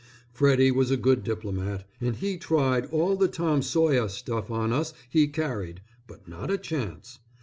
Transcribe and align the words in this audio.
Freddy 0.31 0.71
was 0.71 0.89
a 0.89 0.97
good 0.97 1.23
diplomat, 1.23 1.87
and 1.99 2.15
he 2.15 2.35
tried 2.35 2.87
all 2.87 3.15
the 3.15 3.27
Tom 3.27 3.61
Sawyer 3.61 4.09
stuff 4.09 4.49
on 4.49 4.73
us 4.73 4.95
he 5.07 5.27
carried, 5.27 5.79
but 6.07 6.27
not 6.27 6.49
a 6.49 6.57
chance. 6.57 7.19